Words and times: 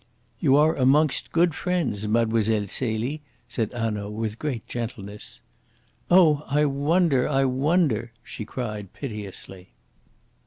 "You 0.39 0.55
are 0.57 0.73
amongst 0.75 1.31
good 1.31 1.53
friends, 1.53 2.07
Mlle. 2.07 2.65
Celie," 2.65 3.21
said 3.47 3.71
Hanaud 3.71 4.09
with 4.09 4.39
great 4.39 4.65
gentleness. 4.67 5.41
"Oh, 6.09 6.43
I 6.47 6.65
wonder! 6.65 7.29
I 7.29 7.45
wonder!" 7.45 8.11
she 8.23 8.43
cried 8.43 8.93
piteously. 8.93 9.73